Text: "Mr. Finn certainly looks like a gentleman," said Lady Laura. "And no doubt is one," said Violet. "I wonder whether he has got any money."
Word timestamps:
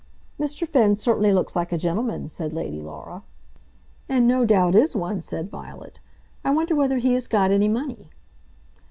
"Mr. 0.39 0.67
Finn 0.67 0.95
certainly 0.95 1.31
looks 1.31 1.55
like 1.55 1.71
a 1.71 1.77
gentleman," 1.77 2.27
said 2.27 2.53
Lady 2.53 2.81
Laura. 2.81 3.21
"And 4.09 4.27
no 4.27 4.45
doubt 4.45 4.73
is 4.73 4.95
one," 4.95 5.21
said 5.21 5.51
Violet. 5.51 5.99
"I 6.43 6.49
wonder 6.49 6.73
whether 6.73 6.97
he 6.97 7.13
has 7.13 7.27
got 7.27 7.51
any 7.51 7.67
money." 7.67 8.09